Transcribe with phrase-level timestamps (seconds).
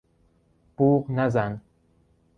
[0.77, 1.61] بوق نزن!